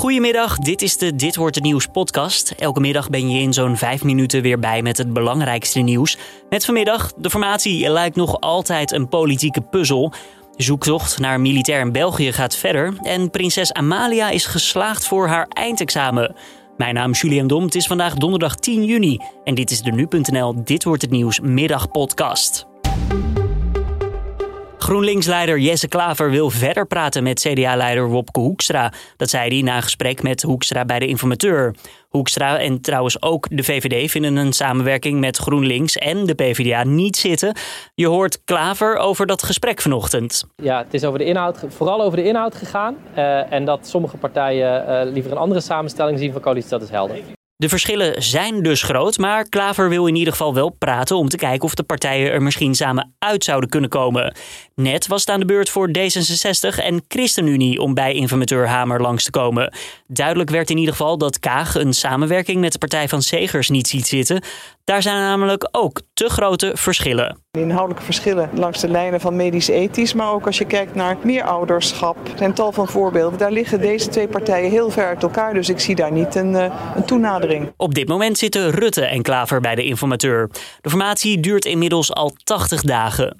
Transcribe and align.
Goedemiddag, 0.00 0.58
dit 0.58 0.82
is 0.82 0.96
de 0.96 1.16
Dit 1.16 1.36
Wordt 1.36 1.54
Het 1.54 1.64
Nieuws 1.64 1.86
podcast. 1.86 2.50
Elke 2.50 2.80
middag 2.80 3.10
ben 3.10 3.30
je 3.30 3.40
in 3.40 3.52
zo'n 3.52 3.76
vijf 3.76 4.04
minuten 4.04 4.42
weer 4.42 4.58
bij 4.58 4.82
met 4.82 4.98
het 4.98 5.12
belangrijkste 5.12 5.80
nieuws. 5.80 6.18
Met 6.50 6.64
vanmiddag, 6.64 7.12
de 7.16 7.30
formatie 7.30 7.90
lijkt 7.90 8.16
nog 8.16 8.40
altijd 8.40 8.92
een 8.92 9.08
politieke 9.08 9.60
puzzel. 9.60 10.12
Zoektocht 10.56 11.18
naar 11.18 11.40
militair 11.40 11.80
in 11.80 11.92
België 11.92 12.32
gaat 12.32 12.56
verder 12.56 12.94
en 13.02 13.30
prinses 13.30 13.72
Amalia 13.72 14.30
is 14.30 14.46
geslaagd 14.46 15.06
voor 15.06 15.28
haar 15.28 15.46
eindexamen. 15.48 16.34
Mijn 16.76 16.94
naam 16.94 17.10
is 17.10 17.20
Julian 17.20 17.46
Dom, 17.46 17.64
het 17.64 17.74
is 17.74 17.86
vandaag 17.86 18.14
donderdag 18.14 18.54
10 18.54 18.84
juni 18.84 19.18
en 19.44 19.54
dit 19.54 19.70
is 19.70 19.82
de 19.82 19.90
Nu.nl 19.90 20.64
Dit 20.64 20.84
Wordt 20.84 21.02
Het 21.02 21.10
Nieuws 21.10 21.40
middagpodcast. 21.40 22.66
GroenLinks-leider 24.82 25.58
Jesse 25.58 25.88
Klaver 25.88 26.30
wil 26.30 26.50
verder 26.50 26.86
praten 26.86 27.22
met 27.22 27.40
CDA-leider 27.40 28.08
Wopke 28.08 28.40
Hoekstra. 28.40 28.92
Dat 29.16 29.30
zei 29.30 29.48
hij 29.48 29.62
na 29.62 29.80
gesprek 29.80 30.22
met 30.22 30.42
Hoekstra 30.42 30.84
bij 30.84 30.98
de 30.98 31.06
informateur. 31.06 31.74
Hoekstra 32.08 32.58
en 32.58 32.80
trouwens 32.80 33.22
ook 33.22 33.46
de 33.50 33.62
VVD 33.62 34.10
vinden 34.10 34.36
een 34.36 34.52
samenwerking 34.52 35.20
met 35.20 35.36
GroenLinks 35.36 35.96
en 35.96 36.26
de 36.26 36.34
PvdA 36.34 36.84
niet 36.84 37.16
zitten. 37.16 37.54
Je 37.94 38.06
hoort 38.06 38.44
Klaver 38.44 38.96
over 38.96 39.26
dat 39.26 39.42
gesprek 39.42 39.80
vanochtend. 39.80 40.44
Ja, 40.56 40.78
het 40.78 40.94
is 40.94 41.04
over 41.04 41.18
de 41.18 41.24
inhoud, 41.24 41.64
vooral 41.68 42.02
over 42.02 42.16
de 42.16 42.24
inhoud 42.24 42.54
gegaan. 42.54 42.96
Uh, 43.16 43.52
en 43.52 43.64
dat 43.64 43.86
sommige 43.86 44.16
partijen 44.16 44.84
uh, 44.88 45.12
liever 45.12 45.32
een 45.32 45.38
andere 45.38 45.60
samenstelling 45.60 46.18
zien 46.18 46.32
van 46.32 46.40
coalitie, 46.40 46.70
dat 46.70 46.82
is 46.82 46.90
helder. 46.90 47.38
De 47.60 47.68
verschillen 47.68 48.22
zijn 48.22 48.62
dus 48.62 48.82
groot, 48.82 49.18
maar 49.18 49.48
Klaver 49.48 49.88
wil 49.88 50.06
in 50.06 50.14
ieder 50.14 50.32
geval 50.32 50.54
wel 50.54 50.70
praten 50.70 51.16
om 51.16 51.28
te 51.28 51.36
kijken 51.36 51.64
of 51.64 51.74
de 51.74 51.82
partijen 51.82 52.32
er 52.32 52.42
misschien 52.42 52.74
samen 52.74 53.14
uit 53.18 53.44
zouden 53.44 53.70
kunnen 53.70 53.90
komen. 53.90 54.34
Net 54.74 55.06
was 55.06 55.20
het 55.20 55.30
aan 55.30 55.40
de 55.40 55.46
beurt 55.46 55.70
voor 55.70 55.88
D66 55.88 56.84
en 56.84 57.04
ChristenUnie 57.08 57.80
om 57.80 57.94
bij 57.94 58.14
informateur 58.14 58.68
Hamer 58.68 59.00
langs 59.00 59.24
te 59.24 59.30
komen. 59.30 59.74
Duidelijk 60.06 60.50
werd 60.50 60.70
in 60.70 60.76
ieder 60.76 60.92
geval 60.92 61.18
dat 61.18 61.38
Kaag 61.38 61.74
een 61.74 61.92
samenwerking 61.92 62.60
met 62.60 62.72
de 62.72 62.78
partij 62.78 63.08
van 63.08 63.22
Segers 63.22 63.68
niet 63.68 63.88
ziet 63.88 64.06
zitten. 64.06 64.42
Daar 64.84 65.02
zijn 65.02 65.16
namelijk 65.16 65.68
ook 65.70 66.00
te 66.14 66.28
grote 66.28 66.72
verschillen. 66.74 67.38
Inhoudelijke 67.58 68.04
verschillen 68.04 68.50
langs 68.54 68.80
de 68.80 68.88
lijnen 68.88 69.20
van 69.20 69.36
medisch-ethisch, 69.36 70.14
maar 70.14 70.32
ook 70.32 70.46
als 70.46 70.58
je 70.58 70.64
kijkt 70.64 70.94
naar 70.94 71.16
meer 71.22 71.42
ouderschap. 71.42 72.16
Er 72.40 72.52
tal 72.52 72.72
van 72.72 72.88
voorbeelden. 72.88 73.38
Daar 73.38 73.52
liggen 73.52 73.80
deze 73.80 74.08
twee 74.08 74.28
partijen 74.28 74.70
heel 74.70 74.90
ver 74.90 75.06
uit 75.06 75.22
elkaar, 75.22 75.54
dus 75.54 75.68
ik 75.68 75.80
zie 75.80 75.94
daar 75.94 76.12
niet 76.12 76.34
een, 76.34 76.54
eh, 76.54 76.74
een 76.96 77.04
toenadering. 77.04 77.72
Op 77.76 77.94
dit 77.94 78.08
moment 78.08 78.38
zitten 78.38 78.70
Rutte 78.70 79.04
en 79.04 79.22
Klaver 79.22 79.60
bij 79.60 79.74
de 79.74 79.84
informateur. 79.84 80.50
De 80.80 80.90
formatie 80.90 81.40
duurt 81.40 81.64
inmiddels 81.64 82.12
al 82.12 82.34
80 82.44 82.82
dagen. 82.82 83.36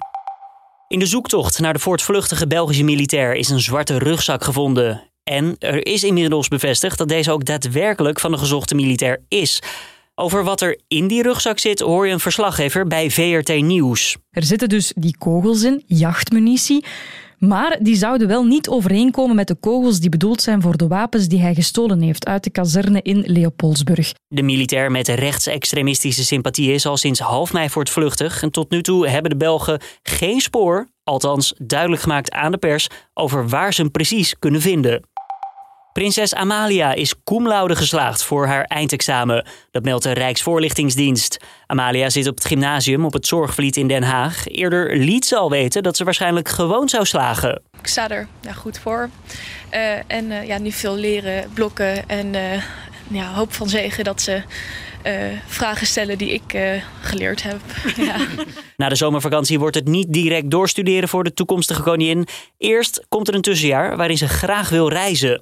In 0.87 0.99
de 0.99 1.05
zoektocht 1.05 1.59
naar 1.59 1.73
de 1.73 1.79
voortvluchtige 1.79 2.47
Belgische 2.47 2.83
militair 2.83 3.35
is 3.35 3.49
een 3.49 3.59
zwarte 3.59 3.97
rugzak 3.97 4.43
gevonden. 4.43 5.03
En 5.23 5.55
er 5.59 5.85
is 5.85 6.03
inmiddels 6.03 6.47
bevestigd 6.47 6.97
dat 6.97 7.07
deze 7.07 7.31
ook 7.31 7.45
daadwerkelijk 7.45 8.19
van 8.19 8.31
de 8.31 8.37
gezochte 8.37 8.75
militair 8.75 9.23
is. 9.27 9.61
Over 10.15 10.43
wat 10.43 10.61
er 10.61 10.79
in 10.87 11.07
die 11.07 11.21
rugzak 11.21 11.59
zit 11.59 11.79
hoor 11.79 12.07
je 12.07 12.13
een 12.13 12.19
verslaggever 12.19 12.87
bij 12.87 13.09
VRT 13.09 13.61
Nieuws. 13.61 14.17
Er 14.29 14.43
zitten 14.43 14.69
dus 14.69 14.93
die 14.95 15.17
kogels 15.17 15.63
in, 15.63 15.83
jachtmunitie. 15.85 16.85
Maar 17.37 17.77
die 17.81 17.95
zouden 17.95 18.27
wel 18.27 18.43
niet 18.43 18.69
overeenkomen 18.69 19.35
met 19.35 19.47
de 19.47 19.55
kogels 19.55 19.99
die 19.99 20.09
bedoeld 20.09 20.41
zijn 20.41 20.61
voor 20.61 20.77
de 20.77 20.87
wapens 20.87 21.27
die 21.27 21.41
hij 21.41 21.53
gestolen 21.53 22.01
heeft 22.01 22.25
uit 22.25 22.43
de 22.43 22.49
kazerne 22.49 23.01
in 23.01 23.23
Leopoldsburg. 23.25 24.13
De 24.27 24.41
militair 24.41 24.91
met 24.91 25.07
rechtsextremistische 25.07 26.23
sympathie 26.23 26.73
is 26.73 26.85
al 26.85 26.97
sinds 26.97 27.19
half 27.19 27.53
mei 27.53 27.69
voortvluchtig. 27.69 28.41
En 28.41 28.51
tot 28.51 28.69
nu 28.69 28.81
toe 28.81 29.07
hebben 29.07 29.31
de 29.31 29.37
Belgen 29.37 29.81
geen 30.03 30.39
spoor, 30.39 30.87
althans 31.03 31.53
duidelijk 31.57 32.01
gemaakt 32.01 32.31
aan 32.31 32.51
de 32.51 32.57
pers, 32.57 32.87
over 33.13 33.49
waar 33.49 33.73
ze 33.73 33.81
hem 33.81 33.91
precies 33.91 34.39
kunnen 34.39 34.61
vinden. 34.61 35.01
Prinses 35.93 36.33
Amalia 36.33 36.93
is 36.93 37.13
cum 37.23 37.47
laude 37.47 37.75
geslaagd 37.75 38.23
voor 38.23 38.47
haar 38.47 38.63
eindexamen. 38.63 39.45
Dat 39.71 39.83
meldt 39.83 40.03
de 40.03 40.11
Rijksvoorlichtingsdienst. 40.11 41.37
Amalia 41.65 42.09
zit 42.09 42.27
op 42.27 42.35
het 42.35 42.45
gymnasium 42.45 43.05
op 43.05 43.13
het 43.13 43.27
Zorgvliet 43.27 43.77
in 43.77 43.87
Den 43.87 44.03
Haag. 44.03 44.47
Eerder 44.47 44.97
liet 44.97 45.25
ze 45.25 45.37
al 45.37 45.49
weten 45.49 45.83
dat 45.83 45.97
ze 45.97 46.03
waarschijnlijk 46.03 46.49
gewoon 46.49 46.89
zou 46.89 47.05
slagen. 47.05 47.61
Ik 47.79 47.87
sta 47.87 48.09
er 48.09 48.27
ja, 48.41 48.53
goed 48.53 48.79
voor. 48.79 49.09
Uh, 49.73 50.11
en 50.11 50.25
uh, 50.25 50.47
ja, 50.47 50.57
nu 50.57 50.71
veel 50.71 50.95
leren, 50.95 51.49
blokken 51.53 52.09
en 52.09 52.33
uh, 52.33 52.63
ja, 53.07 53.33
hoop 53.33 53.53
van 53.53 53.69
zegen 53.69 54.03
dat 54.03 54.21
ze 54.21 54.41
vragen 55.47 55.87
stellen 55.87 56.17
die 56.17 56.33
ik 56.33 56.57
geleerd 57.01 57.43
heb. 57.43 57.59
ja. 58.07 58.15
Na 58.77 58.89
de 58.89 58.95
zomervakantie 58.95 59.59
wordt 59.59 59.75
het 59.75 59.87
niet 59.87 60.13
direct 60.13 60.51
doorstuderen 60.51 61.09
voor 61.09 61.23
de 61.23 61.33
toekomstige 61.33 61.81
koningin. 61.81 62.27
Eerst 62.57 63.05
komt 63.09 63.27
er 63.27 63.35
een 63.35 63.41
tussenjaar 63.41 63.97
waarin 63.97 64.17
ze 64.17 64.27
graag 64.27 64.69
wil 64.69 64.89
reizen. 64.89 65.41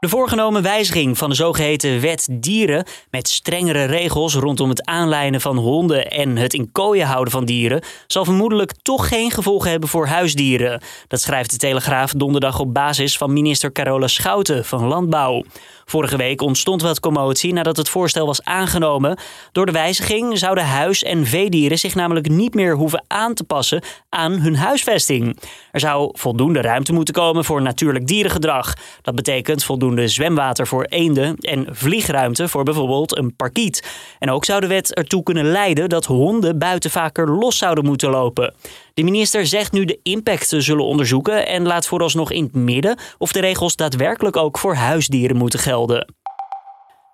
De 0.00 0.08
voorgenomen 0.08 0.62
wijziging 0.62 1.18
van 1.18 1.28
de 1.28 1.34
zogeheten 1.34 2.00
wet 2.00 2.28
dieren 2.30 2.84
met 3.10 3.28
strengere 3.28 3.84
regels 3.84 4.34
rondom 4.34 4.68
het 4.68 4.84
aanlijnen 4.84 5.40
van 5.40 5.56
honden 5.56 6.10
en 6.10 6.36
het 6.36 6.54
in 6.54 6.72
kooien 6.72 7.06
houden 7.06 7.32
van 7.32 7.44
dieren 7.44 7.82
zal 8.06 8.24
vermoedelijk 8.24 8.72
toch 8.82 9.08
geen 9.08 9.30
gevolgen 9.30 9.70
hebben 9.70 9.88
voor 9.88 10.06
huisdieren. 10.06 10.82
Dat 11.08 11.20
schrijft 11.20 11.50
de 11.50 11.56
Telegraaf 11.56 12.12
donderdag 12.12 12.60
op 12.60 12.74
basis 12.74 13.16
van 13.16 13.32
minister 13.32 13.72
Carola 13.72 14.06
Schouten 14.06 14.64
van 14.64 14.84
Landbouw. 14.86 15.44
Vorige 15.84 16.16
week 16.16 16.42
ontstond 16.42 16.82
wat 16.82 17.00
commotie 17.00 17.52
nadat 17.52 17.76
het 17.76 17.88
voorstel 17.88 18.26
was 18.26 18.44
aangenomen. 18.44 19.18
Door 19.52 19.66
de 19.66 19.72
wijziging 19.72 20.38
zouden 20.38 20.64
huis- 20.64 21.02
en 21.02 21.26
veedieren 21.26 21.78
zich 21.78 21.94
namelijk 21.94 22.28
niet 22.28 22.54
meer 22.54 22.74
hoeven 22.76 23.04
aan 23.06 23.34
te 23.34 23.44
passen 23.44 23.82
aan 24.08 24.32
hun 24.32 24.56
huisvesting. 24.56 25.38
Er 25.70 25.80
zou 25.80 26.10
voldoende 26.12 26.60
ruimte 26.60 26.92
moeten 26.92 27.14
komen 27.14 27.44
voor 27.44 27.62
natuurlijk 27.62 28.06
dierengedrag. 28.06 28.74
Dat 29.02 29.14
betekent 29.14 29.64
voldoende 29.64 29.88
zwemwater 29.96 30.66
voor 30.66 30.84
eenden 30.84 31.36
en 31.36 31.66
vliegruimte 31.70 32.48
voor 32.48 32.64
bijvoorbeeld 32.64 33.16
een 33.16 33.36
parkiet. 33.36 33.88
En 34.18 34.30
ook 34.30 34.44
zou 34.44 34.60
de 34.60 34.66
wet 34.66 34.94
ertoe 34.94 35.22
kunnen 35.22 35.44
leiden 35.44 35.88
dat 35.88 36.04
honden 36.04 36.58
buiten 36.58 36.90
vaker 36.90 37.30
los 37.30 37.58
zouden 37.58 37.84
moeten 37.84 38.10
lopen. 38.10 38.54
De 38.94 39.02
minister 39.02 39.46
zegt 39.46 39.72
nu 39.72 39.84
de 39.84 40.00
impact 40.02 40.48
te 40.48 40.60
zullen 40.60 40.84
onderzoeken 40.84 41.46
en 41.46 41.66
laat 41.66 41.86
vooralsnog 41.86 42.30
in 42.30 42.44
het 42.44 42.54
midden 42.54 42.98
of 43.18 43.32
de 43.32 43.40
regels 43.40 43.76
daadwerkelijk 43.76 44.36
ook 44.36 44.58
voor 44.58 44.74
huisdieren 44.74 45.36
moeten 45.36 45.58
gelden. 45.58 46.14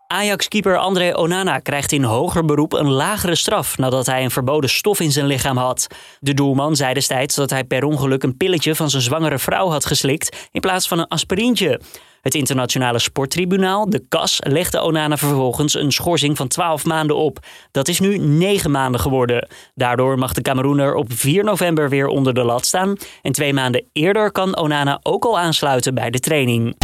Ajax-keeper 0.06 0.78
André 0.78 1.17
Onana 1.17 1.59
krijgt 1.59 1.93
in 1.93 2.03
hoger 2.03 2.44
beroep 2.44 2.72
een 2.72 2.91
lagere 2.91 3.34
straf 3.34 3.78
nadat 3.78 4.06
hij 4.06 4.25
een 4.25 4.31
verboden 4.31 4.71
stof 4.71 5.00
in 5.00 5.12
zijn 5.12 5.27
lichaam 5.27 5.56
had. 5.56 5.87
De 6.21 6.34
doelman 6.34 6.77
zei 6.77 6.94
destijds 6.94 7.34
dat 7.34 7.50
hij 7.50 7.65
per 7.65 7.84
ongeluk 7.84 8.22
een 8.22 8.37
pilletje 8.37 8.75
van 8.75 8.91
zijn 8.91 9.03
zwangere 9.03 9.39
vrouw 9.39 9.69
had 9.69 9.87
geslikt 9.87 10.49
in 10.50 10.61
plaats 10.61 10.89
van 10.89 10.99
een 10.99 11.09
aspirintje. 11.09 11.81
Het 12.22 12.34
internationale 12.34 12.99
sporttribunaal, 12.99 13.91
de 13.91 14.05
CAS, 14.09 14.39
legde 14.43 14.81
Onana 14.81 15.16
vervolgens 15.16 15.75
een 15.75 15.93
schorsing 15.93 16.37
van 16.37 16.49
12 16.49 16.84
maanden 16.84 17.16
op. 17.16 17.39
Dat 17.71 17.89
is 17.89 18.00
nu 18.00 18.19
9 18.19 18.71
maanden 18.71 19.00
geworden. 19.00 19.49
Daardoor 19.75 20.19
mag 20.19 20.33
de 20.33 20.43
Cameroener 20.43 20.95
op 20.95 21.12
4 21.12 21.45
november 21.45 21.89
weer 21.89 22.06
onder 22.06 22.34
de 22.34 22.45
lat 22.45 22.66
staan. 22.66 22.97
En 23.22 23.33
twee 23.33 23.53
maanden 23.53 23.84
eerder 23.93 24.33
kan 24.33 24.56
Onana 24.56 25.00
ook 25.03 25.25
al 25.25 25.39
aansluiten 25.39 25.95
bij 25.95 26.11
de 26.11 26.21
training. 26.21 26.77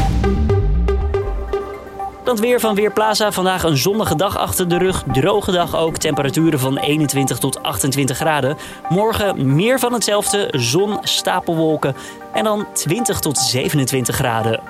Weer 2.41 2.61
van 2.61 2.75
Weerplaza. 2.75 3.33
Vandaag 3.33 3.63
een 3.63 3.77
zonnige 3.77 4.17
dag 4.17 4.39
achter 4.39 4.69
de 4.69 4.79
rug. 4.79 5.05
Droge 5.13 5.51
dag 5.51 5.77
ook. 5.77 5.97
Temperaturen 5.97 6.59
van 6.59 6.79
21 6.79 7.39
tot 7.39 7.63
28 7.63 8.17
graden. 8.17 8.57
Morgen 8.89 9.55
meer 9.55 9.79
van 9.79 9.93
hetzelfde. 9.93 10.49
Zon, 10.51 10.99
stapelwolken. 11.03 11.95
En 12.33 12.45
dan 12.45 12.67
20 12.73 13.21
tot 13.21 13.39
27 13.39 14.15
graden. 14.15 14.61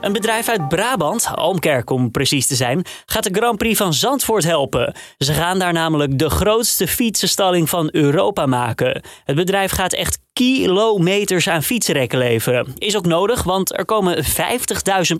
Een 0.00 0.12
bedrijf 0.12 0.48
uit 0.48 0.68
Brabant, 0.68 1.28
Almkerk 1.34 1.90
om 1.90 2.10
precies 2.10 2.46
te 2.46 2.54
zijn, 2.54 2.82
gaat 3.06 3.24
de 3.24 3.30
Grand 3.32 3.58
Prix 3.58 3.78
van 3.78 3.94
Zandvoort 3.94 4.44
helpen. 4.44 4.94
Ze 5.18 5.32
gaan 5.32 5.58
daar 5.58 5.72
namelijk 5.72 6.18
de 6.18 6.30
grootste 6.30 6.86
fietsenstalling 6.86 7.68
van 7.68 7.88
Europa 7.92 8.46
maken. 8.46 9.02
Het 9.24 9.36
bedrijf 9.36 9.70
gaat 9.70 9.92
echt 9.92 10.18
kilometers 10.34 11.48
aan 11.48 11.62
fietsrekken 11.62 12.18
leveren. 12.18 12.74
Is 12.78 12.96
ook 12.96 13.06
nodig, 13.06 13.42
want 13.42 13.78
er 13.78 13.84
komen 13.84 14.24
50.000 14.24 14.30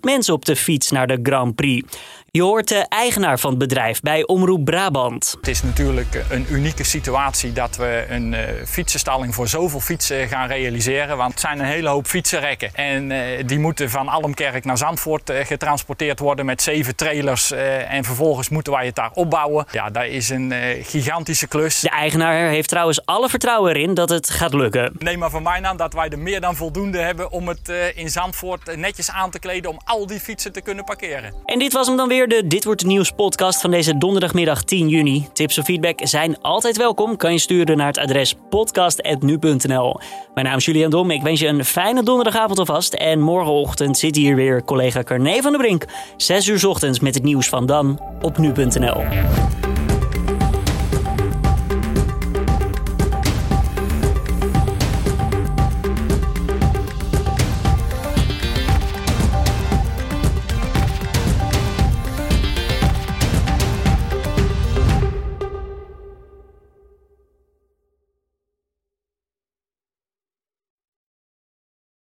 mensen 0.01 0.35
op 0.35 0.45
de 0.45 0.57
fiets 0.57 0.91
naar 0.91 1.07
de 1.07 1.19
Grand 1.23 1.55
Prix. 1.55 1.97
Je 2.35 2.43
hoort 2.43 2.69
de 2.69 2.87
eigenaar 2.89 3.39
van 3.39 3.51
het 3.51 3.59
bedrijf 3.59 4.01
bij 4.01 4.27
Omroep 4.27 4.65
Brabant. 4.65 5.35
Het 5.37 5.49
is 5.49 5.63
natuurlijk 5.63 6.25
een 6.31 6.47
unieke 6.51 6.85
situatie 6.85 7.53
dat 7.53 7.77
we 7.77 8.05
een 8.09 8.33
uh, 8.33 8.41
fietsenstalling 8.67 9.35
voor 9.35 9.49
zoveel 9.49 9.81
fietsen 9.81 10.29
gaan 10.29 10.49
realiseren. 10.49 11.17
Want 11.17 11.31
het 11.31 11.41
zijn 11.41 11.59
een 11.59 11.65
hele 11.65 11.89
hoop 11.89 12.07
fietsenrekken. 12.07 12.75
En 12.75 13.11
uh, 13.11 13.19
die 13.47 13.59
moeten 13.59 13.91
van 13.91 14.09
Almkerk 14.09 14.65
naar 14.65 14.79
Zandvoort 14.79 15.31
uh, 15.31 15.37
getransporteerd 15.45 16.19
worden 16.19 16.47
met 16.47 16.63
zeven 16.63 16.97
trailers. 16.97 17.51
en 17.89 18.05
vervolgens 18.05 18.49
moeten 18.49 18.73
wij 18.73 18.87
het 18.87 18.95
daar 18.95 19.11
opbouwen. 19.15 19.67
Ja, 19.71 19.91
dat 19.91 20.05
is 20.05 20.31
een 20.31 20.53
gigantische 20.83 21.47
klus. 21.49 21.81
De 21.81 21.91
eigenaar 21.91 22.49
heeft 22.49 22.69
trouwens 22.69 23.07
alle 23.07 23.29
vertrouwen 23.29 23.75
erin 23.75 23.95
dat 23.95 24.09
het 24.09 24.31
gaat 24.31 24.55
lukken. 24.55 24.93
Neem 25.05 25.19
maar 25.19 25.31
van 25.31 25.43
mij 25.43 25.63
aan 25.63 25.77
dat 25.77 25.93
wij 25.93 26.09
er 26.09 26.19
meer 26.19 26.41
dan 26.41 26.57
voldoende 26.57 26.99
hebben 26.99 27.31
om 27.31 27.49
het 27.49 27.73
in 27.95 28.11
Zandvoort 28.11 28.77
netjes 28.77 29.11
aan 29.11 29.31
te 29.31 29.39
kleden 29.39 29.71
om 29.71 29.79
al 29.85 30.07
die 30.07 30.21
fietsen 30.21 30.53
te 30.53 30.61
kunnen 30.61 30.85
parkeren. 30.85 31.35
En 31.45 31.59
dit 31.59 31.73
was 31.73 31.87
hem 31.87 31.97
dan 31.97 32.09
weer, 32.09 32.29
de 32.29 32.47
Dit 32.47 32.65
Wordt 32.65 32.81
Het 32.81 32.91
Nieuws 32.91 33.11
podcast 33.11 33.61
van 33.61 33.71
deze 33.71 33.99
donderdagmiddag 33.99 34.65
10 34.65 34.89
juni. 34.89 35.29
Tips 35.33 35.59
of 35.59 35.65
feedback 35.65 35.99
zijn 36.03 36.41
altijd 36.41 36.77
welkom. 36.77 37.17
Kan 37.17 37.33
je 37.33 37.39
sturen 37.39 37.77
naar 37.77 37.87
het 37.87 37.99
adres 37.99 38.35
podcast.nu.nl. 38.49 40.01
Mijn 40.35 40.47
naam 40.47 40.57
is 40.57 40.65
Julian 40.65 40.91
Dom. 40.91 41.11
Ik 41.11 41.23
wens 41.23 41.41
je 41.41 41.47
een 41.47 41.65
fijne 41.65 42.03
donderdagavond 42.03 42.59
alvast. 42.59 42.95
En 42.95 43.21
morgenochtend 43.21 43.99
zit 43.99 44.17
hier 44.17 44.37
weer 44.37 44.65
collega 44.65 45.03
Carne 45.03 45.43
van 45.43 45.53
der 45.53 45.61
Brink. 45.61 45.85
6 46.17 46.47
uur 46.47 46.69
ochtends 46.69 47.01
met 47.01 47.15
het 47.15 47.23
nieuws 47.23 47.49
van 47.49 47.67
dan 47.67 48.01
op 48.21 48.39
nu.nl. 48.39 49.05